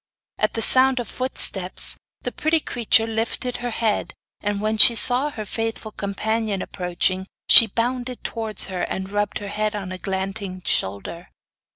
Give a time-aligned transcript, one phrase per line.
[0.39, 5.29] At the sound of footsteps the pretty creature lifted her head, and when she saw
[5.29, 11.29] her faithful companion approaching she bounded towards her, and rubbed her head on Eglantine's shoulder.